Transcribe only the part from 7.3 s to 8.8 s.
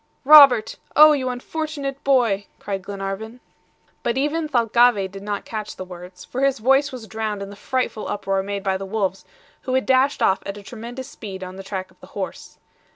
in the frightful uproar made by